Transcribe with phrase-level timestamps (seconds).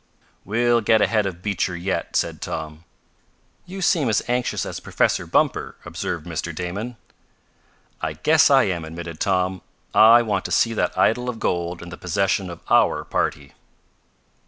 [0.43, 2.85] "We'll get ahead of Beecher yet," said Tom.
[3.67, 6.55] "You seem as anxious as Professor Bumper," observed Mr.
[6.55, 6.97] Damon.
[8.01, 9.61] "I guess I am," admitted Tom.
[9.93, 13.53] "I want to see that idol of gold in the possession of our party."